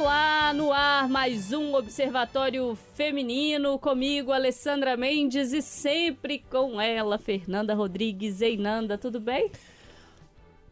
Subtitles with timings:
[0.00, 7.74] Olá, no ar mais um Observatório Feminino, comigo Alessandra Mendes e sempre com ela, Fernanda
[7.74, 9.50] Rodrigues Einanda, tudo bem?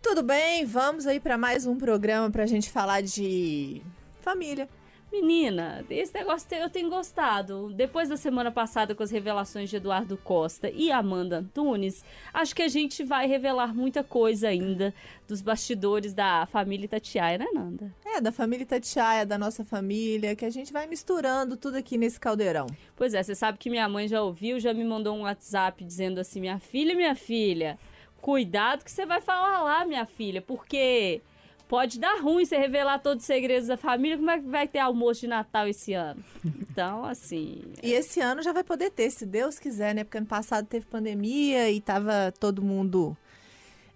[0.01, 3.83] Tudo bem, vamos aí para mais um programa para a gente falar de
[4.21, 4.69] família.
[5.11, 7.73] Menina, esse negócio eu tenho gostado.
[7.73, 12.05] Depois da semana passada com as revelações de Eduardo Costa e Amanda Antunes,
[12.35, 14.93] acho que a gente vai revelar muita coisa ainda
[15.27, 17.95] dos bastidores da família Itatiaia, né, Nanda?
[18.05, 22.21] É, da família Itatiaia, da nossa família, que a gente vai misturando tudo aqui nesse
[22.21, 22.67] caldeirão.
[22.95, 26.21] Pois é, você sabe que minha mãe já ouviu, já me mandou um WhatsApp dizendo
[26.21, 27.79] assim: minha filha, minha filha,
[28.21, 31.23] cuidado que você vai falar lá, minha filha, porque
[31.69, 34.17] pode dar ruim você revelar todos os segredos da família.
[34.17, 36.23] Como é que vai ter almoço de Natal esse ano?
[36.45, 37.63] Então, assim.
[37.83, 40.05] E esse ano já vai poder ter, se Deus quiser, né?
[40.05, 43.17] Porque ano passado teve pandemia e tava todo mundo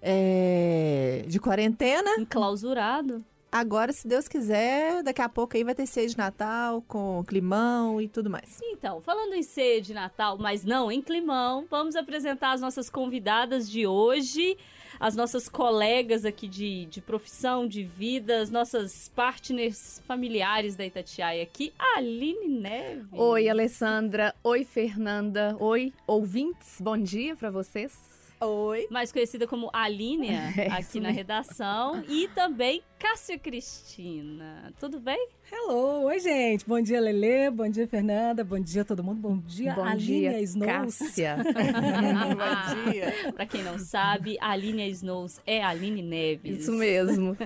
[0.01, 2.11] é, de quarentena.
[2.19, 3.25] Enclausurado.
[3.52, 8.00] Agora, se Deus quiser, daqui a pouco aí vai ter ceia de Natal com climão
[8.00, 8.61] e tudo mais.
[8.62, 13.69] Então, falando em ceia de Natal, mas não em climão, vamos apresentar as nossas convidadas
[13.69, 14.56] de hoje,
[14.98, 21.42] as nossas colegas aqui de, de profissão, de vida, as nossas partners familiares da Itatiaia
[21.42, 23.06] aqui, a Aline Neves.
[23.12, 24.34] Oi, Alessandra.
[24.42, 25.56] Oi, Fernanda.
[25.58, 26.80] Oi, ouvintes.
[26.80, 28.20] Bom dia para vocês.
[28.42, 28.86] Oi.
[28.91, 32.02] Mais conhecida como Alínia, é aqui na redação.
[32.08, 34.72] E também Cássia Cristina.
[34.80, 35.28] Tudo bem?
[35.52, 36.66] Hello, oi gente.
[36.66, 37.50] Bom dia, Lele.
[37.50, 38.42] Bom dia, Fernanda.
[38.42, 39.20] Bom dia, todo mundo.
[39.20, 40.98] Bom dia, Bom Alínia dia, Snows.
[40.98, 41.36] Cássia.
[41.44, 43.33] Bom dia.
[43.34, 46.61] pra quem não sabe, a Alínia Snows é a Aline Neves.
[46.62, 47.36] Isso mesmo.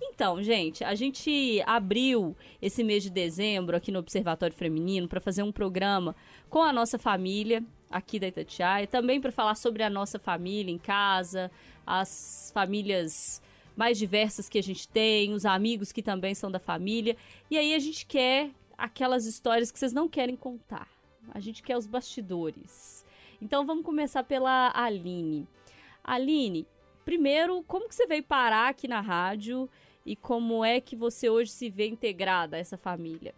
[0.00, 5.42] Então, gente, a gente abriu esse mês de dezembro aqui no Observatório Feminino para fazer
[5.42, 6.16] um programa
[6.48, 7.62] com a nossa família
[7.92, 11.50] aqui da Itatiaia, também para falar sobre a nossa família em casa,
[11.86, 13.42] as famílias
[13.76, 17.16] mais diversas que a gente tem, os amigos que também são da família.
[17.50, 20.88] E aí a gente quer aquelas histórias que vocês não querem contar.
[21.32, 23.04] A gente quer os bastidores.
[23.40, 25.46] Então vamos começar pela Aline.
[26.02, 26.66] Aline,
[27.04, 29.68] primeiro, como que você veio parar aqui na rádio
[30.04, 33.34] e como é que você hoje se vê integrada a essa família?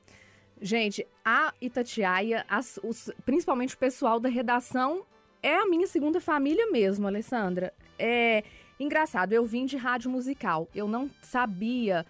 [0.65, 5.05] Gente, a Itatiaia, as, os, principalmente o pessoal da redação,
[5.43, 7.71] é a minha segunda família mesmo, Alessandra.
[7.99, 8.43] É
[8.81, 10.67] engraçado, eu vim de rádio musical.
[10.75, 12.07] Eu não sabia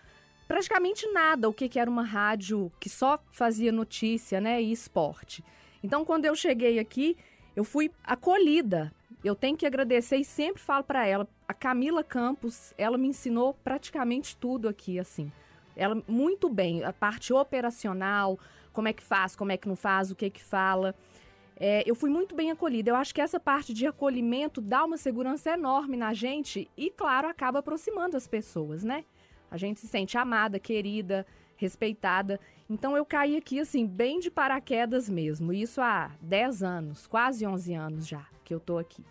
[0.46, 5.42] praticamente nada o que, que era uma rádio que só fazia notícia, né, e esporte.
[5.82, 7.16] Então, quando eu cheguei aqui,
[7.56, 8.92] eu fui acolhida.
[9.24, 13.52] Eu tenho que agradecer e sempre falo para ela, a Camila Campos, ela me ensinou
[13.64, 15.32] praticamente tudo aqui, assim.
[15.76, 18.38] Ela muito bem, a parte operacional,
[18.72, 20.94] como é que faz, como é que não faz, o que que fala.
[21.56, 22.90] É, eu fui muito bem acolhida.
[22.90, 27.28] Eu acho que essa parte de acolhimento dá uma segurança enorme na gente e, claro,
[27.28, 29.04] acaba aproximando as pessoas, né?
[29.50, 31.24] A gente se sente amada, querida,
[31.56, 32.40] respeitada.
[32.68, 35.52] Então eu caí aqui, assim, bem de paraquedas mesmo.
[35.52, 39.04] Isso há 10 anos, quase 11 anos já que eu tô aqui.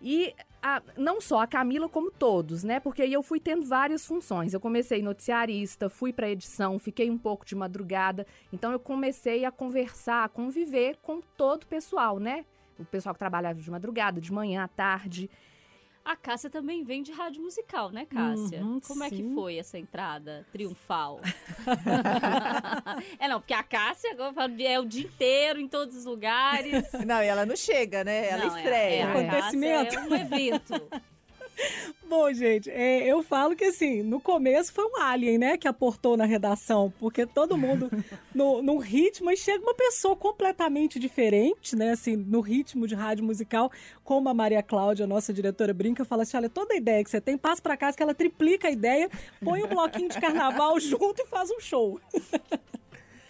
[0.00, 2.78] E a, não só a Camila, como todos, né?
[2.78, 4.54] Porque aí eu fui tendo várias funções.
[4.54, 8.24] Eu comecei noticiarista, fui para edição, fiquei um pouco de madrugada.
[8.52, 12.44] Então eu comecei a conversar, a conviver com todo o pessoal, né?
[12.78, 15.28] O pessoal que trabalhava de madrugada, de manhã, à tarde.
[16.04, 18.60] A Cássia também vem de rádio musical, né, Cássia?
[18.60, 19.34] Uhum, Como é que sim.
[19.34, 21.20] foi essa entrada triunfal?
[23.18, 24.16] é, não, porque a Cássia
[24.66, 26.90] é o dia inteiro em todos os lugares.
[27.06, 28.28] Não, e ela não chega, né?
[28.30, 28.94] Ela Não, é- estreia.
[28.94, 29.94] É, a Acontecimento.
[29.94, 30.88] É um evento.
[32.08, 36.16] Bom, gente, é, eu falo que assim, no começo foi um alien, né, que aportou
[36.16, 37.90] na redação, porque todo mundo
[38.34, 43.24] no, num ritmo e chega uma pessoa completamente diferente, né, assim, no ritmo de rádio
[43.24, 43.70] musical,
[44.04, 47.38] como a Maria Cláudia, nossa diretora, brinca, fala assim, olha, toda ideia que você tem,
[47.38, 49.08] passa pra casa que ela triplica a ideia,
[49.42, 52.00] põe um bloquinho de carnaval junto e faz um show.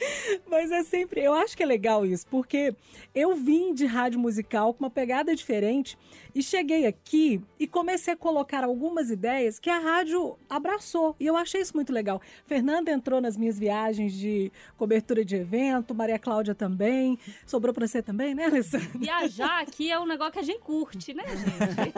[0.49, 2.75] Mas é sempre, eu acho que é legal isso, porque
[3.15, 5.99] eu vim de rádio musical com uma pegada diferente
[6.35, 11.15] e cheguei aqui e comecei a colocar algumas ideias que a rádio abraçou.
[11.21, 12.21] E eu achei isso muito legal.
[12.47, 17.19] Fernanda entrou nas minhas viagens de cobertura de evento, Maria Cláudia também.
[17.47, 18.99] Sobrou pra você também, né, Alessandra?
[18.99, 21.93] Viajar aqui é um negócio que a gente curte, né, gente?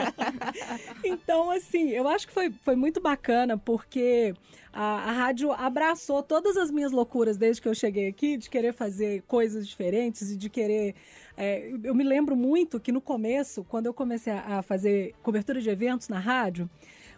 [1.05, 4.35] Então, assim, eu acho que foi, foi muito bacana, porque
[4.75, 8.73] a, a rádio abraçou todas as minhas loucuras desde que eu cheguei aqui, de querer
[8.73, 10.95] fazer coisas diferentes e de querer.
[11.37, 15.61] é, eu me lembro muito que no começo, quando eu comecei a, a fazer cobertura
[15.61, 16.69] de eventos na rádio,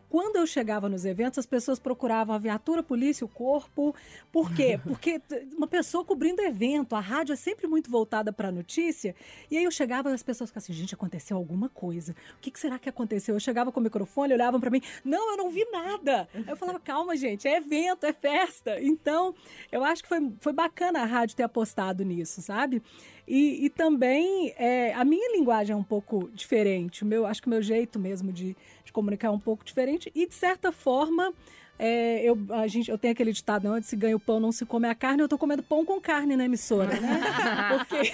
[0.08, 3.94] quando eu chegava nos eventos, as pessoas procuravam a viatura, a polícia, o corpo.
[4.31, 4.79] Por quê?
[4.85, 5.20] Porque
[5.56, 9.14] uma pessoa cobrindo evento, a rádio é sempre muito voltada para a notícia.
[9.50, 12.12] E aí eu chegava e as pessoas ficavam assim: gente, aconteceu alguma coisa.
[12.37, 13.35] O que, que será que aconteceu?
[13.35, 16.29] Eu chegava com o microfone, olhavam para mim: não, eu não vi nada.
[16.47, 18.81] Eu falava: calma, gente, é evento, é festa.
[18.81, 19.35] Então,
[19.70, 22.82] eu acho que foi, foi bacana a rádio ter apostado nisso, sabe?
[23.26, 27.02] E, e também é, a minha linguagem é um pouco diferente.
[27.02, 30.11] O meu, acho que o meu jeito mesmo de, de comunicar é um pouco diferente.
[30.14, 31.32] E, de certa forma,
[31.78, 34.64] é, eu, a gente, eu tenho aquele ditado, onde se ganha o pão, não se
[34.64, 35.23] come a carne.
[35.23, 37.20] Eu tô comendo pão com carne na emissora, né?
[37.88, 38.12] Porque...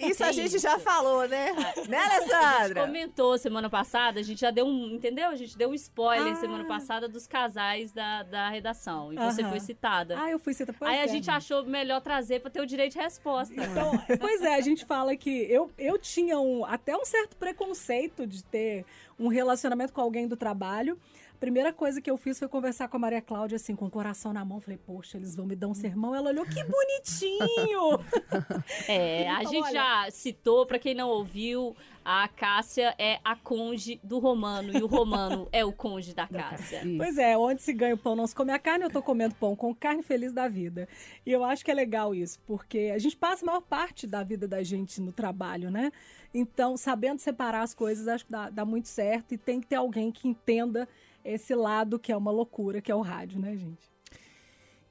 [0.00, 1.52] Isso a gente já falou, né?
[1.88, 2.58] Né, Alessandra?
[2.60, 5.28] A gente comentou semana passada, a gente já deu um, entendeu?
[5.28, 6.36] A gente deu um spoiler ah.
[6.36, 9.12] semana passada dos casais da, da redação.
[9.12, 10.18] E você foi citada.
[10.18, 10.78] Ah, eu fui citada.
[10.80, 13.54] Aí é, a gente achou melhor trazer para ter o direito de resposta.
[13.54, 18.26] Então, pois é, a gente fala que eu, eu tinha um, até um certo preconceito
[18.26, 18.86] de ter
[19.18, 20.98] um relacionamento com alguém do trabalho
[21.42, 24.32] primeira coisa que eu fiz foi conversar com a Maria Cláudia, assim, com o coração
[24.32, 24.60] na mão.
[24.60, 26.14] Falei, poxa, eles vão me dar um sermão.
[26.14, 27.98] Ela olhou, que bonitinho!
[28.86, 29.72] é, a então, gente olha...
[29.72, 31.74] já citou, para quem não ouviu,
[32.04, 36.82] a Cássia é a conge do Romano e o Romano é o conge da Cássia.
[36.96, 39.34] Pois é, onde se ganha o pão não se come a carne, eu tô comendo
[39.34, 40.88] pão com carne feliz da vida.
[41.26, 44.22] E eu acho que é legal isso, porque a gente passa a maior parte da
[44.22, 45.90] vida da gente no trabalho, né?
[46.32, 49.74] Então, sabendo separar as coisas, acho que dá, dá muito certo e tem que ter
[49.74, 50.88] alguém que entenda
[51.24, 53.90] esse lado que é uma loucura, que é o rádio, né, gente?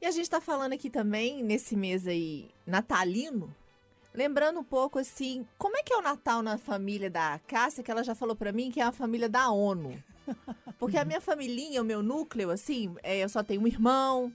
[0.02, 3.56] E a gente está falando aqui também, nesse mês aí, natalino,
[4.14, 7.92] lembrando um pouco assim, como é que é o Natal na família da Cássia, que
[7.92, 10.02] ela já falou para mim que é a família da ONU.
[10.80, 14.34] Porque a minha família, o meu núcleo, assim, é, eu só tenho um irmão,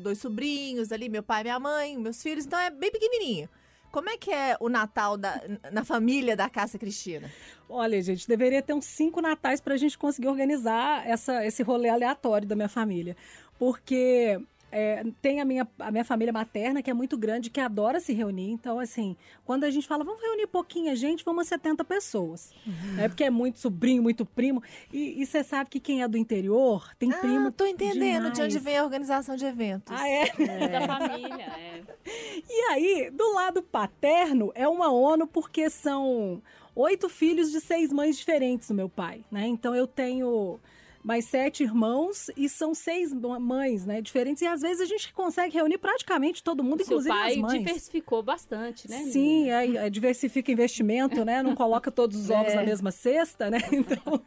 [0.00, 3.48] dois sobrinhos ali, meu pai, minha mãe, meus filhos, então é bem pequenininho.
[3.90, 5.40] Como é que é o Natal da,
[5.72, 7.30] na família da Cássia Cristina?
[7.68, 11.88] Olha, gente, deveria ter uns cinco natais para a gente conseguir organizar essa, esse rolê
[11.88, 13.16] aleatório da minha família.
[13.58, 14.40] Porque
[14.72, 18.12] é, tem a minha, a minha família materna, que é muito grande, que adora se
[18.12, 18.50] reunir.
[18.50, 22.52] Então, assim, quando a gente fala, vamos reunir pouquinha gente, vamos a 70 pessoas.
[22.66, 23.00] Uhum.
[23.00, 24.62] É porque é muito sobrinho, muito primo.
[24.92, 27.52] E você sabe que quem é do interior tem ah, primo.
[27.52, 28.34] Tô entendendo demais.
[28.34, 29.94] de onde vem a organização de eventos.
[29.94, 30.22] Ah, é?
[30.38, 30.68] é.
[30.68, 31.80] Da família, é.
[32.48, 36.42] E aí, do lado paterno, é uma ONU porque são
[36.74, 39.46] oito filhos de seis mães diferentes do meu pai, né?
[39.46, 40.58] Então eu tenho
[41.02, 44.42] mais sete irmãos e são seis mães, né, diferentes.
[44.42, 47.58] E às vezes a gente consegue reunir praticamente todo mundo, Seu inclusive pai as mães.
[47.58, 49.04] diversificou bastante, né?
[49.04, 51.42] Sim, é, é, diversifica investimento, né?
[51.42, 52.56] Não coloca todos os ovos é.
[52.56, 53.58] na mesma cesta, né?
[53.72, 54.20] Então...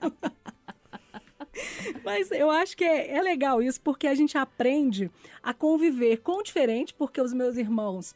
[2.04, 5.12] Mas eu acho que é, é legal isso, porque a gente aprende
[5.42, 8.16] a conviver com o diferente, porque os meus irmãos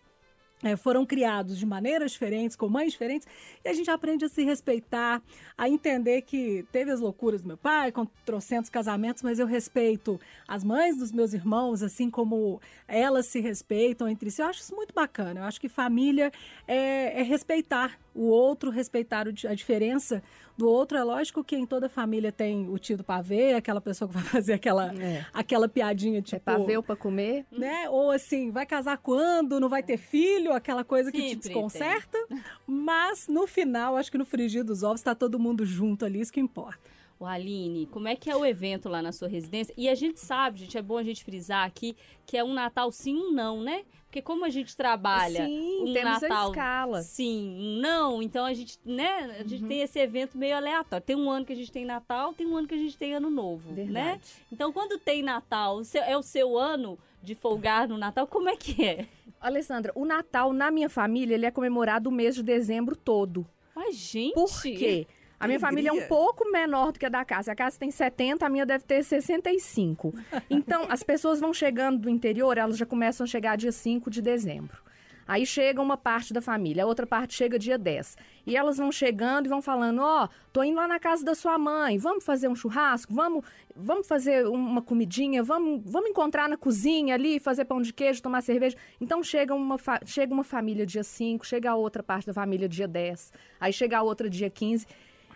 [0.64, 3.28] é, foram criados de maneiras diferentes, com mães diferentes,
[3.64, 5.22] e a gente aprende a se respeitar,
[5.58, 10.20] a entender que teve as loucuras do meu pai, com trocentos casamentos, mas eu respeito
[10.48, 14.42] as mães dos meus irmãos, assim como elas se respeitam entre si.
[14.42, 15.42] Eu acho isso muito bacana.
[15.42, 16.32] Eu acho que família
[16.68, 20.24] é, é respeitar o outro, respeitar a diferença
[20.58, 20.98] do outro.
[20.98, 24.24] É lógico que em toda família tem o tio do pavê, aquela pessoa que vai
[24.26, 25.26] fazer aquela, é.
[25.32, 26.38] aquela piadinha tipo.
[26.38, 27.46] É pavê ou pra comer?
[27.52, 27.88] Né?
[27.90, 29.60] Ou assim, vai casar quando?
[29.60, 30.52] Não vai ter filho?
[30.52, 32.18] Aquela coisa que Sempre te desconcerta.
[32.28, 32.44] Tem.
[32.66, 36.34] Mas no final, acho que no frigir dos ovos tá todo mundo junto ali, isso
[36.34, 36.97] que importa.
[37.20, 39.74] O Aline, como é que é o evento lá na sua residência?
[39.76, 42.92] E a gente sabe, gente, é bom a gente frisar aqui que é um Natal
[42.92, 43.86] sim, um não, né?
[44.06, 47.02] Porque como a gente trabalha sim, um temos Natal a escala.
[47.02, 49.68] sim, um não, então a gente, né, a gente uhum.
[49.68, 51.06] tem esse evento meio aleatório.
[51.06, 53.16] Tem um ano que a gente tem Natal, tem um ano que a gente tem
[53.16, 53.84] Ano Novo, né?
[53.84, 53.94] Verdade.
[53.94, 54.22] né?
[54.52, 58.84] Então quando tem Natal, é o seu ano de folgar no Natal, como é que
[58.86, 59.08] é?
[59.42, 63.46] Alessandra, o Natal na minha família, ele é comemorado o mês de dezembro todo.
[63.76, 64.34] Mas, gente...
[64.34, 65.06] Por quê?
[65.40, 67.52] A minha família é um pouco menor do que a da casa.
[67.52, 70.14] A casa tem 70, a minha deve ter 65.
[70.50, 74.22] Então, as pessoas vão chegando do interior, elas já começam a chegar dia 5 de
[74.22, 74.88] dezembro.
[75.28, 78.16] Aí chega uma parte da família, a outra parte chega dia 10.
[78.46, 81.36] E elas vão chegando e vão falando: Ó, oh, tô indo lá na casa da
[81.36, 83.44] sua mãe, vamos fazer um churrasco, vamos,
[83.76, 88.42] vamos fazer uma comidinha, vamos, vamos encontrar na cozinha ali, fazer pão de queijo, tomar
[88.42, 88.78] cerveja.
[89.02, 92.88] Então chega uma, chega uma família dia 5, chega a outra parte da família dia
[92.88, 94.88] 10, aí chega a outra dia 15.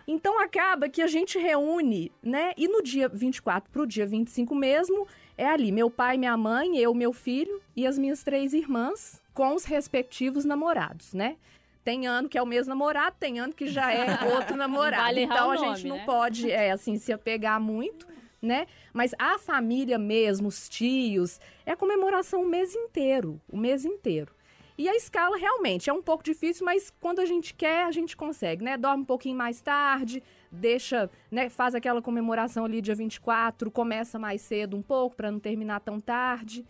[0.06, 2.52] Então acaba que a gente reúne, né?
[2.56, 5.06] E no dia 24 para o dia 25 mesmo,
[5.36, 9.54] é ali meu pai, minha mãe, eu, meu filho e as minhas três irmãs com
[9.54, 11.36] os respectivos namorados, né?
[11.84, 15.02] Tem ano que é o mesmo namorado, tem ano que já é outro namorado.
[15.02, 16.04] Vale então a gente não né?
[16.04, 18.06] pode, é, assim, se apegar muito,
[18.40, 18.66] né?
[18.92, 24.32] Mas a família mesmo, os tios, é comemoração o mês inteiro, o mês inteiro.
[24.76, 28.16] E a escala realmente é um pouco difícil, mas quando a gente quer, a gente
[28.16, 28.76] consegue, né?
[28.76, 34.40] Dorme um pouquinho mais tarde, deixa, né, faz aquela comemoração ali dia 24, começa mais
[34.42, 36.64] cedo um pouco para não terminar tão tarde.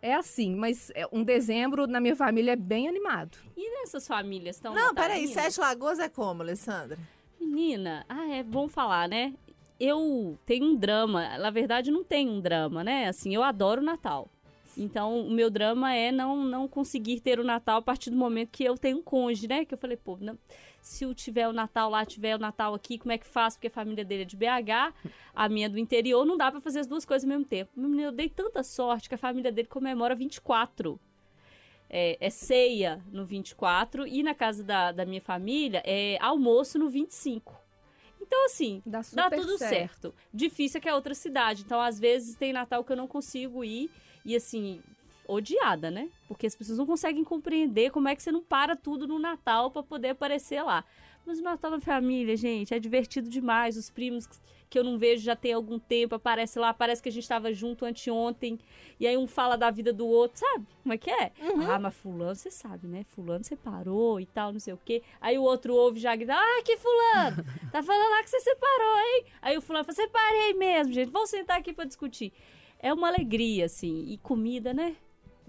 [0.00, 3.38] É assim, mas é, um dezembro na minha família é bem animado.
[3.56, 6.98] E nessas famílias estão Não, peraí, Sete Lagoas é como, Alessandra?
[7.40, 9.32] Menina, ah, é bom falar, né?
[9.80, 11.38] Eu tenho um drama.
[11.38, 13.08] Na verdade, não tem um drama, né?
[13.08, 14.28] Assim, eu adoro o Natal.
[14.76, 18.50] Então, o meu drama é não, não conseguir ter o Natal a partir do momento
[18.50, 19.64] que eu tenho um cônjuge, né?
[19.64, 20.38] Que eu falei, pô, não,
[20.82, 23.56] se eu tiver o Natal lá, tiver o Natal aqui, como é que faço?
[23.56, 24.94] Porque a família dele é de BH,
[25.34, 27.70] a minha é do interior, não dá para fazer as duas coisas ao mesmo tempo.
[28.00, 31.00] Eu dei tanta sorte que a família dele comemora 24.
[31.88, 36.88] É, é ceia no 24 e na casa da, da minha família é almoço no
[36.88, 37.64] 25.
[38.20, 40.14] Então, assim, Dá, dá tudo certo.
[40.32, 41.62] Difícil é que é outra cidade.
[41.62, 43.90] Então, às vezes, tem Natal que eu não consigo ir.
[44.24, 44.80] E, assim,
[45.26, 46.08] odiada, né?
[46.28, 49.70] Porque as pessoas não conseguem compreender como é que você não para tudo no Natal
[49.70, 50.84] para poder aparecer lá.
[51.26, 53.76] Mas o Natal na família, gente, é divertido demais.
[53.76, 54.28] Os primos
[54.68, 57.52] que eu não vejo já tem algum tempo, aparece lá, parece que a gente estava
[57.52, 58.58] junto anteontem,
[58.98, 60.66] e aí um fala da vida do outro, sabe?
[60.82, 61.30] Como é que é?
[61.70, 63.04] Ah, mas fulano, você sabe, né?
[63.04, 65.00] Fulano separou e tal, não sei o quê.
[65.20, 67.44] Aí o outro ouve já grita, ah, que fulano!
[67.70, 69.24] Tá falando lá que você separou, hein?
[69.42, 72.32] Aí o fulano fala, separei mesmo, gente, vamos sentar aqui para discutir.
[72.84, 74.94] É uma alegria, assim, e comida, né?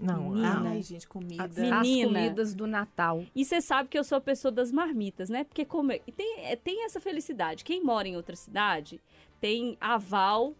[0.00, 0.70] Não, Menina.
[0.70, 1.44] ai, gente, comida.
[1.44, 2.08] As Menina.
[2.20, 3.24] comidas do Natal.
[3.34, 5.44] E você sabe que eu sou a pessoa das marmitas, né?
[5.44, 7.62] Porque como e tem, é, tem essa felicidade.
[7.62, 9.00] Quem mora em outra cidade
[9.38, 10.54] tem aval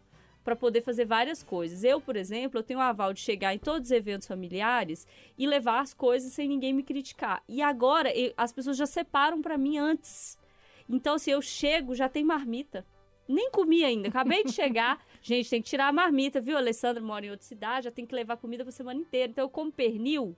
[0.45, 1.83] para poder fazer várias coisas.
[1.83, 5.07] Eu, por exemplo, eu tenho aval de chegar em todos os eventos familiares
[5.37, 7.43] e levar as coisas sem ninguém me criticar.
[7.49, 10.39] E agora eu- as pessoas já separam para mim antes.
[10.89, 12.87] Então, se eu chego, já tem marmita.
[13.29, 15.05] Nem comi ainda, acabei de chegar.
[15.27, 16.55] Gente, tem que tirar a marmita, viu?
[16.57, 19.33] A Alessandra mora em outra cidade, já tem que levar comida pra semana inteira.
[19.33, 20.37] Então, eu como pernil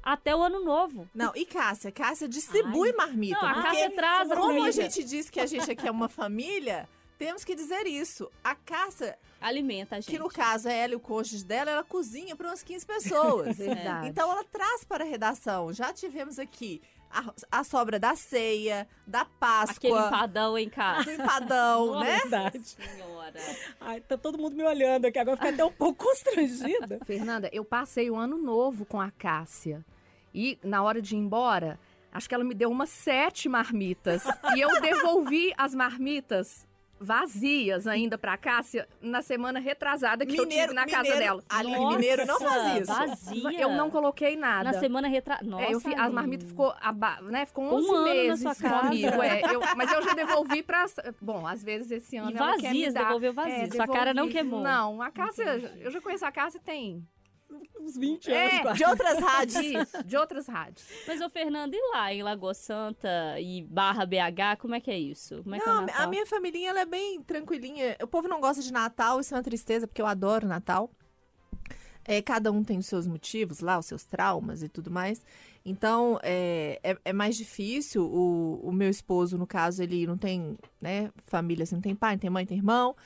[0.00, 1.10] até o ano novo.
[1.12, 1.90] Não, e Cássia?
[1.90, 3.40] Cássia distribui marmita.
[3.40, 4.70] Não, a Cássia traz a Como a comida.
[4.70, 8.30] gente disse que a gente aqui é uma família, temos que dizer isso.
[8.44, 10.12] A Cássia, Alimenta a gente.
[10.12, 13.56] que no caso é ela e o cônjuge dela, ela cozinha para umas 15 pessoas.
[13.58, 14.06] Verdade.
[14.10, 15.72] Então ela traz para a redação.
[15.72, 21.04] Já tivemos aqui a, a sobra da ceia, da Páscoa, Aquele empadão em casa.
[21.04, 22.18] do empadão, né?
[22.20, 22.60] Verdade.
[22.60, 23.40] Senhora.
[23.80, 25.18] Ai, tá todo mundo me olhando aqui.
[25.18, 27.00] Agora eu fiquei até um pouco constrangida.
[27.04, 29.84] Fernanda, eu passei o ano novo com a Cássia.
[30.32, 31.78] E na hora de ir embora,
[32.12, 34.22] acho que ela me deu umas sete marmitas.
[34.54, 36.66] e eu devolvi as marmitas
[37.00, 41.44] vazias ainda pra Cássia na semana retrasada que eu tive na casa mineiro, dela.
[41.48, 42.92] Ali, Nossa, mineiro não faz isso.
[42.92, 43.60] Vazia.
[43.60, 44.70] Eu não coloquei nada.
[44.70, 45.38] Na semana retra...
[45.42, 46.12] Nossa, É, eu fi- as amiga.
[46.12, 48.88] marmitas ficou, aba- né, ficou Um 11 ano na meses sua casa.
[48.88, 49.22] comigo.
[49.22, 49.40] é.
[49.54, 50.84] Eu- mas eu já devolvi pra...
[51.20, 53.04] Bom, às vezes esse ano E ela quer me vazias, dar.
[53.04, 53.74] devolveu vazias.
[53.74, 54.60] Sua cara não queimou.
[54.62, 55.44] Não, a Cássia...
[55.80, 57.02] Eu já conheço a Cássia tem...
[57.80, 58.78] Uns 20 É, anos quase.
[58.78, 59.56] De outras rádios.
[59.64, 60.86] Isso, de outras rádios.
[61.06, 63.08] Mas, ô, Fernanda, e lá em Lagoa Santa
[63.40, 65.42] e barra BH, como é que é isso?
[65.42, 66.02] Como é que é o Não, Natal?
[66.02, 67.96] a minha família ela é bem tranquilinha.
[68.02, 70.90] O povo não gosta de Natal, isso é uma tristeza, porque eu adoro Natal.
[72.04, 75.22] É, cada um tem os seus motivos lá, os seus traumas e tudo mais.
[75.64, 78.04] Então, é, é, é mais difícil.
[78.04, 82.14] O, o meu esposo, no caso, ele não tem né, família, assim, não tem pai,
[82.14, 82.96] não tem mãe, tem irmão.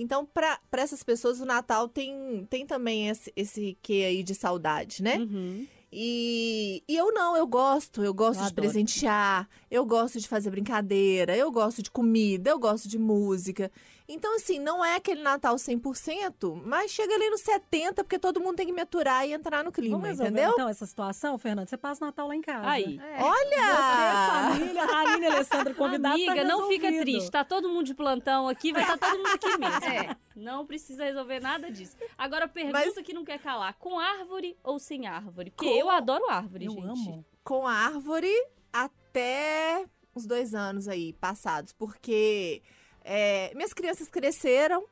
[0.00, 5.02] Então, para essas pessoas, o Natal tem, tem também esse, esse quê aí de saudade,
[5.02, 5.18] né?
[5.18, 5.66] Uhum.
[5.92, 8.62] E, e eu não, eu gosto, eu gosto Eu de adoro.
[8.62, 13.70] presentear, eu gosto de fazer brincadeira, eu gosto de comida, eu gosto de música.
[14.12, 18.56] Então, assim, não é aquele Natal 100%, mas chega ali no 70%, porque todo mundo
[18.56, 20.50] tem que me aturar e entrar no clima, Vamos resolver, entendeu?
[20.52, 21.68] então, essa situação, Fernanda?
[21.68, 22.68] Você passa o Natal lá em casa.
[22.68, 22.98] Aí.
[22.98, 23.22] É.
[23.22, 24.50] Olha!
[24.50, 27.30] Você, família, Rainha e Alessandra convidados, Amiga, tá não fica triste.
[27.30, 29.80] Tá todo mundo de plantão aqui, vai estar todo mundo aqui mesmo.
[29.90, 30.16] É.
[30.36, 31.96] Não precisa resolver nada disso.
[32.16, 35.50] Agora, pergunta Mas- que não quer calar: com árvore ou sem árvore?
[35.50, 36.86] Porque Com- eu adoro árvore, Eu gente.
[36.86, 37.24] amo.
[37.42, 38.32] Com a árvore
[38.72, 39.84] até
[40.14, 42.62] uns dois anos aí passados, porque
[43.02, 44.84] é, minhas crianças cresceram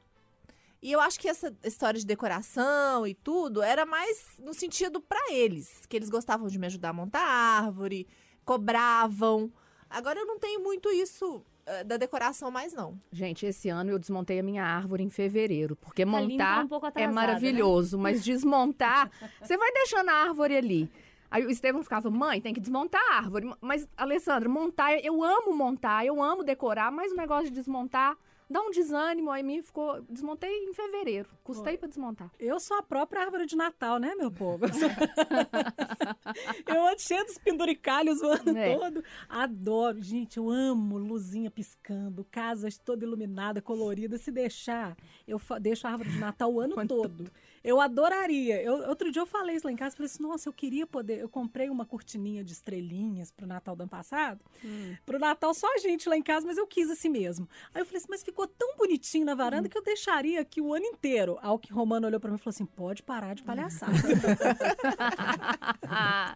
[0.81, 5.21] e eu acho que essa história de decoração e tudo era mais no sentido pra
[5.33, 8.07] eles, que eles gostavam de me ajudar a montar árvore,
[8.45, 9.53] cobravam.
[9.91, 11.45] Agora eu não tenho muito isso
[11.85, 12.99] da decoração mais não.
[13.13, 16.69] Gente, esse ano eu desmontei a minha árvore em fevereiro, porque Aline tá montar um
[16.69, 19.11] pouco é atrasada, maravilhoso, mas desmontar,
[19.41, 20.91] você vai deixando a árvore ali.
[21.31, 23.53] Aí o Estevam ficava, mãe, tem que desmontar a árvore.
[23.61, 28.17] Mas, Alessandra, montar, eu amo montar, eu amo decorar, mas o negócio de desmontar,
[28.51, 32.31] dá um desânimo, aí mim ficou, desmontei em fevereiro, custei pra desmontar.
[32.39, 34.65] Eu sou a própria árvore de Natal, né, meu povo?
[34.67, 34.89] Eu, sou...
[36.67, 38.77] eu ando cheio dos penduricalhos o ano É.
[38.77, 39.05] todo.
[39.29, 40.01] Adoro.
[40.03, 44.19] Gente, eu amo luzinha piscando, casas toda iluminada, colorida.
[44.19, 47.31] Se deixar, eu fa- deixo a árvore de Natal o ano todo.
[47.63, 48.63] Eu adoraria.
[48.63, 51.19] Eu- outro dia eu falei isso lá em casa, falei assim, nossa, eu queria poder...
[51.19, 54.41] Eu comprei uma cortininha de estrelinhas pro Natal do ano passado.
[55.05, 57.49] Pro Natal só a gente lá em casa, mas eu quis assim mesmo.
[57.75, 60.73] Aí eu falei assim, mas ficou tão bonitinho na varanda que eu deixaria aqui o
[60.75, 61.39] ano inteiro.
[61.43, 63.93] Ao que Romano olhou pra mim e falou assim, pode parar de palhaçada.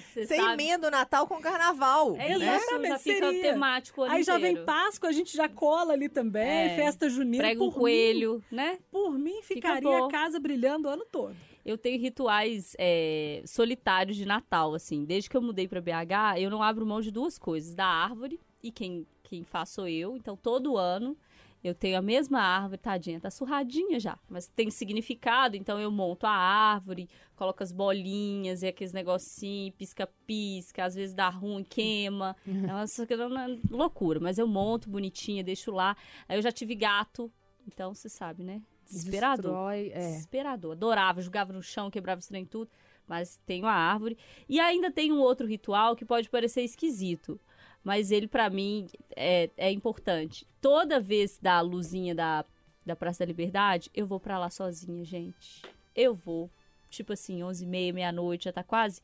[0.14, 0.52] Você Você sabe.
[0.64, 2.14] emenda o Natal com o carnaval.
[2.16, 2.30] É né?
[2.30, 3.42] isso, já Exatamente, fica seria.
[3.42, 4.64] temático ano Aí já vem.
[4.64, 6.76] Páscoa, a gente já cola ali também, É.
[6.76, 7.42] festa junina.
[7.42, 8.72] Prega um por coelho, né?
[8.72, 10.04] Mim, por mim, Fica ficaria bom.
[10.06, 11.36] a casa brilhando o ano todo.
[11.64, 15.04] Eu tenho rituais é, solitários de Natal, assim.
[15.04, 17.74] Desde que eu mudei pra BH, eu não abro mão de duas coisas.
[17.74, 20.16] Da árvore, e quem, quem faz sou eu.
[20.16, 21.14] Então, todo ano,
[21.62, 24.18] eu tenho a mesma árvore, tadinha, tá surradinha já.
[24.28, 30.84] Mas tem significado, então eu monto a árvore, coloco as bolinhas e aqueles negocinhos, pisca-pisca,
[30.84, 32.36] às vezes dá ruim, queima.
[32.46, 35.96] É uma é loucura, mas eu monto bonitinha, deixo lá.
[36.28, 37.30] Aí eu já tive gato,
[37.66, 38.62] então você sabe, né?
[38.86, 39.52] Desesperador.
[39.52, 39.98] Destrói, é.
[39.98, 40.72] Desesperador.
[40.72, 42.70] Adorava, jogava no chão, quebrava os trem tudo.
[43.06, 44.16] Mas tenho a árvore.
[44.48, 47.40] E ainda tem um outro ritual que pode parecer esquisito.
[47.82, 50.46] Mas ele, pra mim, é, é importante.
[50.60, 52.44] Toda vez da luzinha da,
[52.84, 55.62] da Praça da Liberdade, eu vou pra lá sozinha, gente.
[55.94, 56.50] Eu vou.
[56.90, 59.02] Tipo assim, 11h30, meia-noite, já tá quase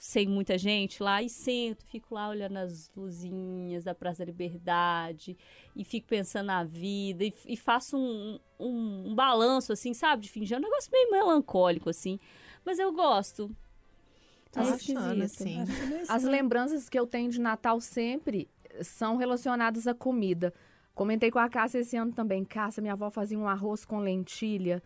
[0.00, 1.22] sem muita gente lá.
[1.22, 5.36] E sento, fico lá olhando as luzinhas da Praça da Liberdade.
[5.76, 7.24] E fico pensando na vida.
[7.24, 10.22] E, e faço um, um, um balanço, assim, sabe?
[10.26, 10.66] De ano.
[10.66, 12.18] Um negócio meio melancólico, assim.
[12.64, 13.54] Mas eu gosto.
[14.52, 15.58] Tô É achando, assim.
[16.08, 18.48] As lembranças que eu tenho de Natal sempre
[18.82, 20.52] são relacionadas à comida.
[20.94, 22.44] Comentei com a Cássia esse ano também.
[22.44, 24.82] Cássia, minha avó fazia um arroz com lentilha.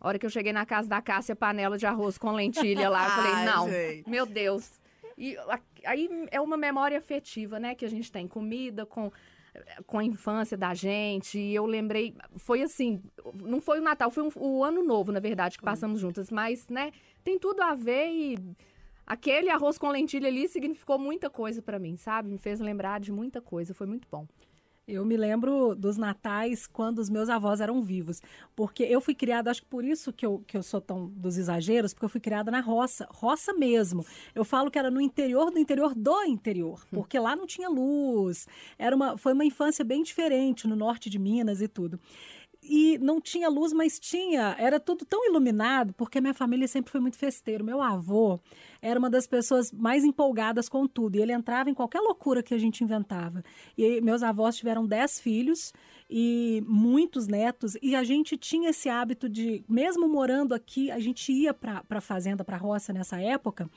[0.00, 3.04] A hora que eu cheguei na casa da Cássia, panela de arroz com lentilha lá,
[3.04, 4.08] eu falei, Ai, não, gente.
[4.10, 4.70] meu Deus.
[5.16, 5.36] E
[5.84, 8.26] aí é uma memória afetiva, né, que a gente tem.
[8.26, 9.12] Comida com,
[9.86, 11.38] com a infância da gente.
[11.38, 13.00] E eu lembrei, foi assim,
[13.42, 16.30] não foi o Natal, foi um- o ano novo, na verdade, que passamos juntas.
[16.30, 16.90] Mas, né,
[17.22, 18.38] tem tudo a ver e
[19.06, 22.28] aquele arroz com lentilha ali significou muita coisa pra mim, sabe?
[22.28, 24.26] Me fez lembrar de muita coisa, foi muito bom.
[24.86, 28.20] Eu me lembro dos natais quando os meus avós eram vivos.
[28.54, 31.38] Porque eu fui criada, acho que por isso que eu, que eu sou tão dos
[31.38, 34.04] exageros, porque eu fui criada na roça, roça mesmo.
[34.34, 38.46] Eu falo que era no interior do interior do interior, porque lá não tinha luz.
[38.78, 41.98] Era uma, foi uma infância bem diferente no norte de Minas e tudo.
[42.66, 47.00] E não tinha luz, mas tinha, era tudo tão iluminado, porque minha família sempre foi
[47.00, 47.62] muito festeiro.
[47.62, 48.40] Meu avô
[48.80, 52.54] era uma das pessoas mais empolgadas com tudo, e ele entrava em qualquer loucura que
[52.54, 53.44] a gente inventava.
[53.76, 55.74] E meus avós tiveram dez filhos
[56.08, 61.32] e muitos netos, e a gente tinha esse hábito de, mesmo morando aqui, a gente
[61.32, 63.70] ia para a fazenda, para a roça nessa época.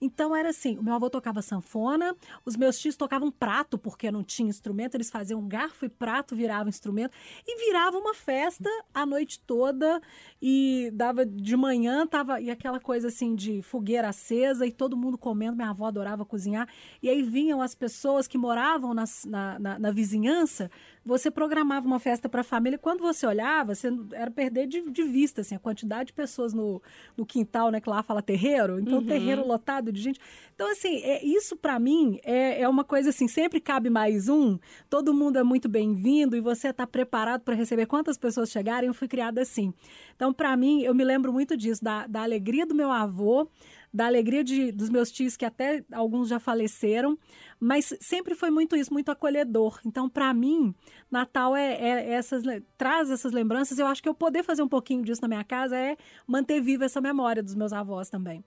[0.00, 4.24] Então era assim: o meu avô tocava sanfona, os meus tios tocavam prato, porque não
[4.24, 7.14] tinha instrumento, eles faziam garfo e prato, viravam instrumento,
[7.46, 10.00] e virava uma festa a noite toda,
[10.40, 15.18] e dava de manhã, tava, e aquela coisa assim de fogueira acesa, e todo mundo
[15.18, 16.66] comendo, minha avó adorava cozinhar,
[17.02, 20.70] e aí vinham as pessoas que moravam nas- na, na, na vizinhança,
[21.04, 25.02] você programava uma festa para a família, quando você olhava, você era perder de, de
[25.02, 26.82] vista, assim, a quantidade de pessoas no,
[27.16, 30.20] no quintal, né, que lá fala terreiro, então terreiro lotado de gente.
[30.54, 34.58] Então, assim, é, isso para mim é, é uma coisa assim, sempre cabe mais um,
[34.88, 38.94] todo mundo é muito bem-vindo e você está preparado para receber quantas pessoas chegarem, eu
[38.94, 39.72] fui criada assim.
[40.14, 43.48] Então, para mim, eu me lembro muito disso, da, da alegria do meu avô,
[43.94, 47.16] da alegria de, dos meus tios, que até alguns já faleceram,
[47.60, 49.78] mas sempre foi muito isso, muito acolhedor.
[49.86, 50.74] Então, para mim,
[51.08, 52.42] Natal é, é essas,
[52.76, 53.78] traz essas lembranças.
[53.78, 56.84] Eu acho que eu poder fazer um pouquinho disso na minha casa é manter viva
[56.84, 58.44] essa memória dos meus avós também.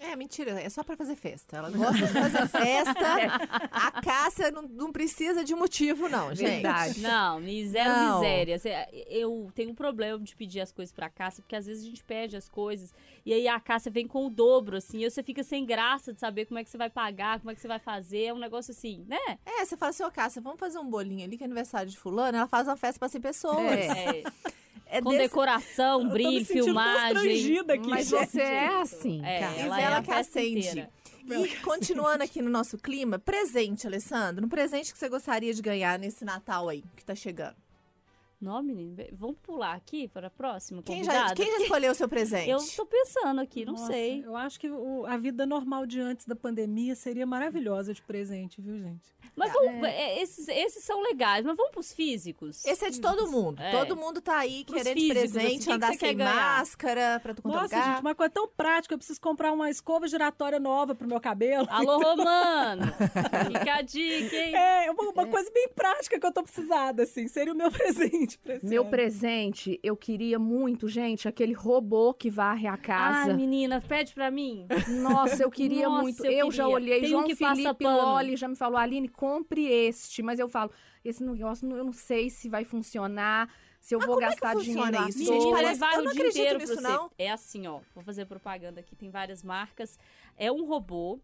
[0.00, 1.56] É, mentira, é só pra fazer festa.
[1.56, 2.98] Ela gosta de fazer festa.
[3.72, 6.48] A Cássia não, não precisa de motivo, não, gente.
[6.48, 7.00] Verdade.
[7.00, 8.14] Não, zero Não.
[8.20, 8.60] miséria.
[9.08, 12.04] Eu tenho um problema de pedir as coisas pra Cássia, porque às vezes a gente
[12.04, 12.92] pede as coisas
[13.26, 16.20] e aí a Cássia vem com o dobro, assim, e você fica sem graça de
[16.20, 18.26] saber como é que você vai pagar, como é que você vai fazer.
[18.26, 19.18] É um negócio assim, né?
[19.44, 21.98] É, você fala assim, ô Cássia, vamos fazer um bolinho ali que é aniversário de
[21.98, 22.38] fulano.
[22.38, 23.58] Ela faz uma festa pra 100 pessoas.
[23.58, 24.22] É.
[24.38, 27.62] É, É com desse- decoração, Eu tô me brilho, filmagem.
[27.68, 28.30] aqui, Mas gente.
[28.30, 29.56] você é assim, É, cara.
[29.56, 30.58] E ela vela é a que festa acende.
[30.68, 30.90] inteira.
[31.30, 34.46] E continuando aqui no nosso clima, presente, Alessandro.
[34.46, 37.54] Um presente que você gostaria de ganhar nesse Natal aí, que tá chegando.
[38.40, 42.08] Não, menino, vamos pular aqui para a próxima Quem já, quem já escolheu o seu
[42.08, 42.48] presente?
[42.48, 44.22] Eu tô pensando aqui, não Nossa, sei.
[44.24, 48.60] Eu acho que o- a vida normal de antes da pandemia seria maravilhosa de presente,
[48.60, 49.12] viu, gente?
[49.34, 52.64] Mas vamos, é, esses, esses são legais, mas vamos pros físicos?
[52.64, 53.60] Esse é de todo mundo.
[53.60, 53.70] É.
[53.72, 57.20] Todo mundo tá aí Pros querendo físicos, presente, assim, que que andar quer sem máscara,
[57.20, 58.94] pra tu é Nossa, gente, uma coisa tão prática.
[58.94, 61.66] Eu preciso comprar uma escova giratória nova pro meu cabelo.
[61.70, 62.82] Alô, Romano!
[63.46, 64.54] Fica a dica, hein?
[64.54, 67.28] É, uma, uma coisa bem prática que eu tô precisada, assim.
[67.28, 68.90] Seria o meu presente pra esse Meu ano.
[68.90, 73.32] presente, eu queria muito, gente, aquele robô que varre a Ah, casa.
[73.34, 74.66] menina, pede pra mim.
[75.00, 76.24] Nossa, eu queria Nossa, muito.
[76.24, 76.74] eu Eu, já queria.
[76.74, 77.84] olhei, Tem um João que Felipe.
[77.84, 80.22] Loli já me falou, Aline, compre este.
[80.22, 80.70] Mas eu falo,
[81.04, 83.48] esse negócio eu não sei se vai funcionar,
[83.80, 85.40] se eu Mas vou como é que gastar dinheiro à isso, toa.
[85.40, 85.50] gente?
[85.52, 87.10] Parece- vai eu o não acredito inteiro nisso, não.
[87.16, 87.78] É assim, ó.
[87.94, 88.96] Vou fazer propaganda aqui.
[88.96, 89.96] Tem várias marcas.
[90.36, 91.20] É um robô.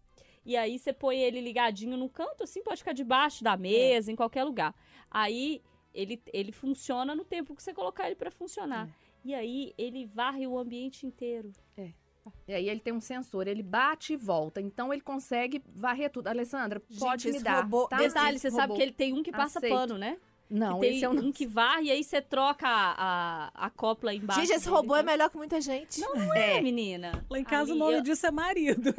[0.47, 4.17] E aí você põe ele ligadinho no canto, assim, pode ficar debaixo da mesa, em
[4.17, 4.75] qualquer lugar.
[5.11, 5.63] Aí
[5.95, 8.89] ele, ele funciona no tempo que você colocar ele pra funcionar.
[9.25, 11.53] E aí ele varre o ambiente inteiro.
[12.49, 14.61] E aí ele tem um sensor, ele bate e volta.
[14.61, 16.29] Então ele consegue varrer tudo.
[16.29, 17.63] Alessandra, pode esse me dar.
[17.63, 17.99] robô- tá?
[17.99, 18.75] Detalhe, você sabe robô.
[18.77, 19.73] que ele tem um que passa Aceito.
[19.75, 20.19] pano, né?
[20.51, 21.25] Não, que tem esse eu não.
[21.25, 24.43] um que varre e aí você troca a, a, a copla embaixo.
[24.43, 26.01] Gente, esse robô é melhor que muita gente.
[26.01, 27.25] Não é, menina.
[27.29, 28.95] Lá em casa Ali, o nome eu- disso é marido.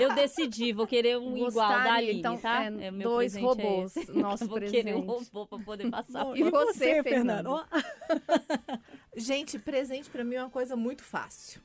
[0.00, 2.64] Eu decidi, vou querer um igual da Aline, então, tá?
[2.64, 4.76] é, meu dois é robôs, nosso eu vou presente.
[4.82, 6.24] querer um robô pra poder passar.
[6.24, 7.50] Não, E você, Fernando?
[9.14, 11.60] Gente, presente pra mim é uma coisa muito fácil.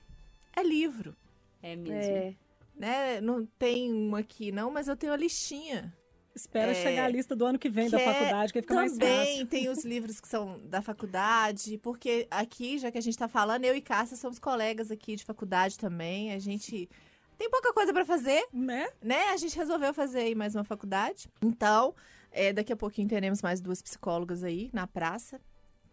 [0.56, 1.15] É livro,
[1.63, 2.12] É mesmo.
[2.12, 2.34] É.
[2.76, 3.22] né?
[3.22, 5.93] Não tem uma aqui não, mas eu tenho a listinha.
[6.38, 8.62] Espera É, chegar a lista do ano que vem da que é faculdade, que aí
[8.62, 9.47] fica mais Também fácil.
[9.50, 13.65] tem os livros que são da faculdade, porque aqui, já que a gente tá falando,
[13.65, 16.32] eu e Cássia somos colegas aqui de faculdade também.
[16.32, 16.89] A gente
[17.38, 18.88] tem pouca coisa pra fazer, Né?
[19.02, 19.30] né?
[19.30, 21.30] A gente resolveu fazer aí mais uma faculdade.
[21.41, 21.93] Então,
[22.32, 25.39] é, daqui a pouquinho teremos mais duas psicólogas aí na praça.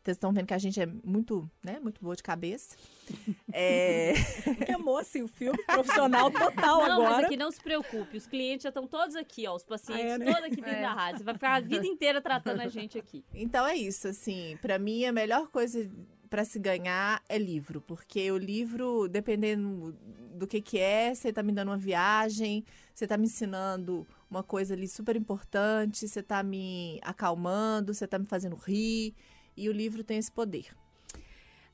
[0.05, 1.81] Vocês estão vendo que a gente é muito, né?
[1.81, 2.77] Muito boa de cabeça.
[3.57, 4.15] É...
[4.67, 7.27] Queimou, assim, o filme profissional total Não, mas agora.
[7.27, 10.25] aqui não se preocupe, os clientes já estão todos aqui, ó, os pacientes é, né?
[10.25, 10.83] todos aqui dentro É.
[10.83, 11.19] da rádio.
[11.19, 13.25] Você vai ficar a vida inteira tratando a gente aqui.
[13.33, 15.89] Então é isso, assim, Pra mim a melhor coisa
[16.29, 19.93] pra se ganhar é livro, porque o livro, dependendo
[20.35, 24.43] do que que é, você tá me dando uma viagem, você tá me ensinando uma
[24.43, 29.15] coisa ali super importante, você tá me acalmando, você tá me fazendo rir,
[29.57, 30.75] e o livro tem esse poder.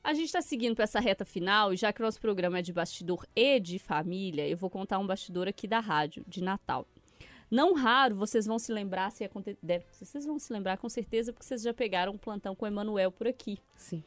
[0.03, 2.61] A gente está seguindo para essa reta final, e já que o nosso programa é
[2.61, 6.87] de bastidor e de família, eu vou contar um bastidor aqui da rádio, de Natal.
[7.51, 9.57] Não raro, vocês vão se lembrar, se aconte...
[9.61, 9.85] deve...
[9.91, 13.11] vocês vão se lembrar com certeza, porque vocês já pegaram um plantão com o Emanuel
[13.11, 13.59] por aqui.
[13.75, 14.03] Sim.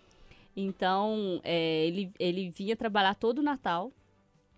[0.57, 3.93] Então, é, ele, ele vinha trabalhar todo o Natal,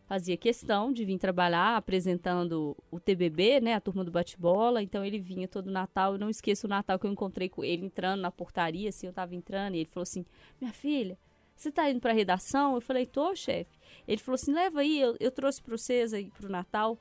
[0.06, 4.82] fazia questão de vir trabalhar apresentando o TBB, né, a turma do bate-bola.
[4.82, 6.12] Então, ele vinha todo o Natal.
[6.12, 9.12] Eu não esqueço o Natal que eu encontrei com ele entrando na portaria, assim, eu
[9.12, 10.24] tava entrando, e ele falou assim:
[10.60, 11.18] Minha filha,
[11.56, 12.74] você tá indo pra redação?
[12.74, 13.78] Eu falei: Tô, chefe.
[14.06, 16.98] Ele falou assim: Leva aí, eu, eu trouxe pra vocês aí pro Natal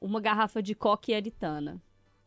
[0.00, 1.82] uma garrafa de coque e aritana.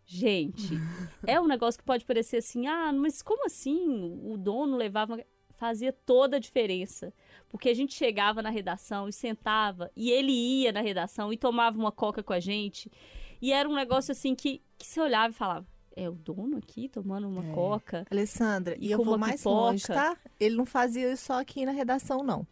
[0.06, 0.74] Gente,
[1.26, 4.20] é um negócio que pode parecer assim, ah, mas como assim?
[4.24, 5.24] O dono levava.
[5.62, 7.14] Fazia toda a diferença.
[7.48, 11.78] Porque a gente chegava na redação e sentava, e ele ia na redação e tomava
[11.78, 12.92] uma coca com a gente.
[13.40, 16.90] E era um negócio assim que, que você olhava e falava: é o dono aqui
[16.90, 18.08] tomando uma coca?
[18.10, 19.56] Alessandra, e, E eu vou mais pipoca.
[19.56, 20.18] longe, tá?
[20.40, 22.48] Ele não fazia isso só aqui na redação, não.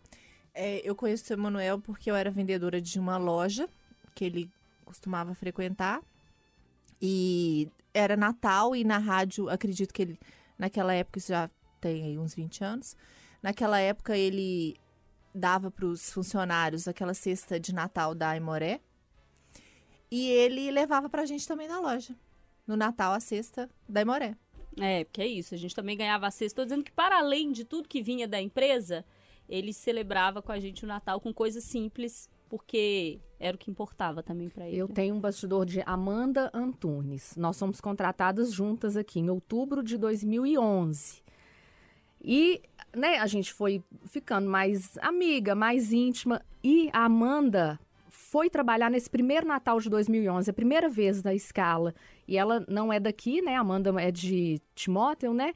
[0.54, 3.68] É, eu conheço o seu Emanuel porque eu era vendedora de uma loja
[4.14, 4.52] que ele
[4.86, 6.00] costumava frequentar.
[7.02, 10.20] E era Natal e na rádio, acredito que ele,
[10.60, 12.96] naquela época, isso já tem aí uns 20 anos.
[13.42, 14.78] Naquela época ele
[15.34, 18.82] dava para os funcionários aquela cesta de Natal da Aimoré.
[20.12, 22.16] E ele levava pra gente também na loja.
[22.66, 24.36] No Natal, a cesta da Aimoré.
[24.80, 25.54] É, porque é isso.
[25.54, 26.46] A gente também ganhava a cesta.
[26.46, 29.06] Estou dizendo que, para além de tudo que vinha da empresa,
[29.48, 34.22] ele celebrava com a gente o Natal com coisas simples, porque era o que importava
[34.24, 34.78] também para ele.
[34.78, 37.36] Eu tenho um bastidor de Amanda Antunes.
[37.36, 41.22] Nós somos contratadas juntas aqui em outubro de 2011.
[42.22, 42.62] E,
[42.96, 46.42] né, a gente foi ficando mais amiga, mais íntima.
[46.64, 47.80] E a Amanda
[48.10, 51.94] foi trabalhar nesse primeiro Natal de 2011, a primeira vez da escala.
[52.28, 53.56] E ela não é daqui, né?
[53.56, 55.54] A Amanda é de Timóteo, né?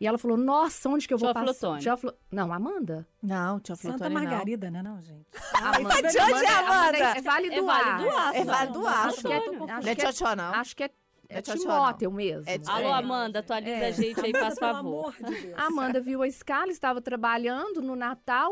[0.00, 1.50] E ela falou: Nossa, onde que eu vou passar?
[1.68, 1.82] Otoni.
[1.84, 3.06] Teófilo- Não, Amanda.
[3.22, 4.22] Não, tia Santa Flotone não.
[4.22, 5.26] Margarida, né, não, gente?
[5.54, 6.98] Amanda, de onde é, Amanda?
[6.98, 8.18] é Vale do É Vale do Aço.
[8.18, 8.36] Aço.
[8.36, 9.08] É Vale do Aço.
[9.08, 10.54] Acho que é, acho Não é que é, tchotchó, não.
[10.54, 10.90] acho que é,
[11.34, 12.44] é É tchotchó, Timóteo mesmo.
[12.50, 12.92] É de- Alô.
[12.92, 13.88] Amanda, atualiza É.
[13.88, 15.14] a gente aí, faz Pelo favor.
[15.20, 18.50] amor de Amanda viu a escala, estava trabalhando no Natal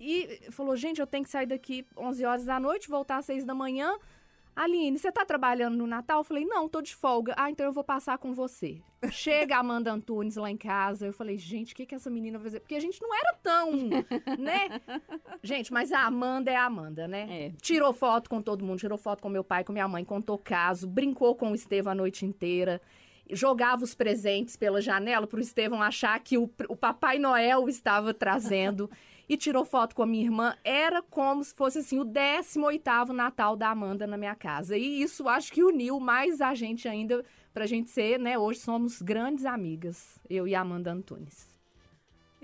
[0.00, 3.44] e falou: gente, eu tenho que sair daqui 11 horas da noite, voltar às 6
[3.44, 3.94] da manhã.
[4.56, 6.20] Aline, você tá trabalhando no Natal?
[6.20, 7.34] Eu falei, não, tô de folga.
[7.36, 8.80] Ah, então eu vou passar com você.
[9.10, 11.06] Chega a Amanda Antunes lá em casa.
[11.06, 12.60] Eu falei, gente, o que, que essa menina vai fazer?
[12.60, 13.72] Porque a gente não era tão,
[14.38, 14.80] né?
[15.42, 17.26] Gente, mas a Amanda é a Amanda, né?
[17.28, 17.52] É.
[17.60, 20.86] Tirou foto com todo mundo, tirou foto com meu pai, com minha mãe, contou caso,
[20.86, 22.80] brincou com o Estevão a noite inteira.
[23.30, 28.88] Jogava os presentes pela janela pro Estevão achar que o, o Papai Noel estava trazendo.
[29.28, 30.56] e tirou foto com a minha irmã.
[30.64, 34.76] Era como se fosse assim o 18º Natal da Amanda na minha casa.
[34.76, 38.36] E isso acho que uniu mais a gente ainda pra gente ser, né?
[38.36, 41.53] Hoje somos grandes amigas, eu e a Amanda Antunes.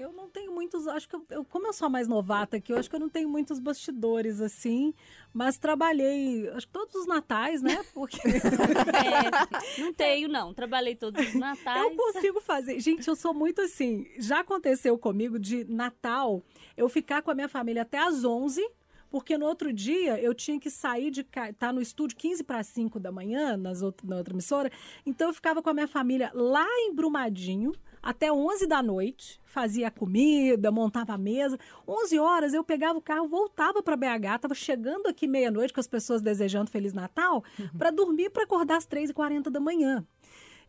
[0.00, 2.78] Eu não tenho muitos, acho que eu, eu- como eu sou mais novata aqui, eu
[2.78, 4.94] acho que eu não tenho muitos bastidores assim,
[5.32, 7.84] mas trabalhei, acho que todos os natais, né?
[7.92, 8.18] Porque
[9.78, 10.54] É, não tenho, não.
[10.54, 11.82] Trabalhei todos os natais.
[11.82, 12.80] eu consigo fazer.
[12.80, 14.06] Gente, eu sou muito assim.
[14.18, 16.42] Já aconteceu comigo de Natal
[16.76, 18.66] eu ficar com a minha família até às 11
[19.10, 22.62] porque no outro dia eu tinha que sair de casa, tá no estúdio 15 para
[22.62, 24.70] 5 da manhã, nas na outra emissora.
[25.04, 29.90] Então eu ficava com a minha família lá em Brumadinho até 11 da noite, fazia
[29.90, 31.58] comida, montava a mesa.
[31.86, 35.88] 11 horas eu pegava o carro, voltava para BH, tava chegando aqui meia-noite com as
[35.88, 37.44] pessoas desejando Feliz Natal,
[37.76, 40.06] para dormir para acordar às 3h40 da manhã.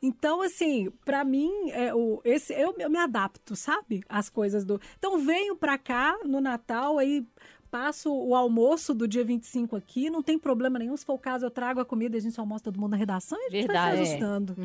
[0.01, 4.03] Então, assim, pra mim, é, o, esse, eu, eu me adapto, sabe?
[4.09, 4.81] As coisas do.
[4.97, 7.23] Então, venho pra cá no Natal, aí
[7.71, 10.95] passo o almoço do dia 25 aqui, não tem problema nenhum.
[10.97, 12.97] Se for o caso, eu trago a comida e a gente almoça todo mundo na
[12.97, 14.05] redação e a gente vai Verdade.
[14.05, 14.55] se ajustando.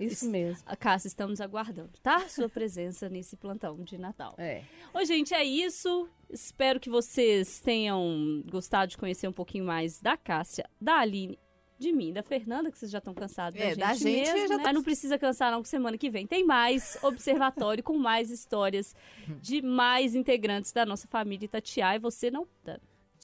[0.00, 0.64] Isso mesmo.
[0.66, 2.28] A Cássia, estamos aguardando, tá?
[2.28, 4.34] Sua presença nesse plantão de Natal.
[4.36, 4.62] É.
[4.92, 6.08] Ô, gente, é isso.
[6.28, 11.38] Espero que vocês tenham gostado de conhecer um pouquinho mais da Cássia, da Aline,
[11.78, 14.48] de mim, da Fernanda, que vocês já estão cansados É, da da gente gente mesmo,
[14.48, 14.62] já né?
[14.62, 18.30] tá- Mas não precisa cansar não, que semana que vem tem mais observatório com mais
[18.30, 18.94] histórias
[19.42, 21.96] de mais integrantes da nossa família Itatiaia.
[21.96, 22.78] E você não tá,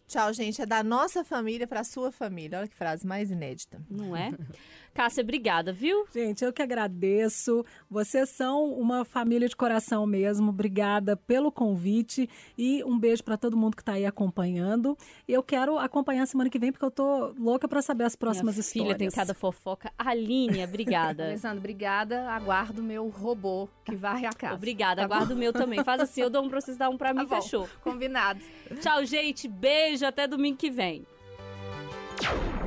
[0.09, 0.61] Tchau, gente.
[0.61, 2.59] É da nossa família pra sua família.
[2.59, 3.81] Olha que frase mais inédita.
[3.89, 4.31] não é?
[4.95, 6.05] Cássia, obrigada, viu?
[6.13, 7.65] Gente, eu que agradeço.
[7.91, 10.51] Vocês são uma família de coração mesmo.
[10.51, 12.29] Obrigada pelo convite
[12.59, 14.97] e um beijo pra todo mundo que tá aí acompanhando.
[15.27, 18.61] Eu quero acompanhar semana que vem porque eu tô louca pra saber as próximas Minha
[18.61, 18.87] histórias.
[18.97, 19.91] filha tem cada fofoca.
[19.99, 21.25] Aline, obrigada.
[21.33, 22.29] Alessandro, obrigada.
[22.31, 24.55] Aguardo o meu robô que varre a casa.
[24.55, 25.83] Obrigada, Tá aguardo o meu também.
[25.83, 27.69] Faz assim, eu dou um pra vocês, dá um pra mim, Tá fechou.
[27.83, 28.41] Combinado.
[28.81, 29.49] Tchau, gente.
[29.49, 31.07] Beijo, até domingo que vem.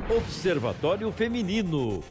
[0.10, 2.02] Observatório Feminino.